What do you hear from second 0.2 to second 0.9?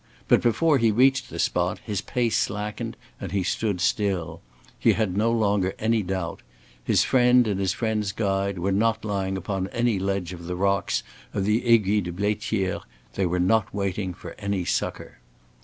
But before he